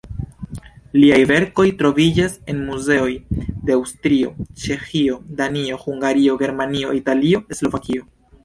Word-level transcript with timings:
Liaj 1.01 1.19
verkoj 1.31 1.65
troviĝas 1.81 2.37
en 2.53 2.63
muzeoj 2.71 3.11
de 3.67 3.77
Aŭstrio, 3.77 4.33
Ĉeĥio, 4.65 5.21
Danio, 5.43 5.81
Hungario, 5.85 6.41
Germanio, 6.45 6.97
Italio, 7.03 7.47
Slovakio. 7.63 8.11